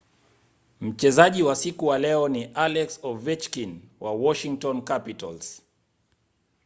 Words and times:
mchezaji 0.81 1.43
wa 1.43 1.55
siku 1.55 1.87
wa 1.87 1.99
leo 1.99 2.27
ni 2.29 2.45
alex 2.45 2.99
ovechkin 3.03 3.81
wa 3.99 4.11
washington 4.13 4.81
capitals 4.81 5.61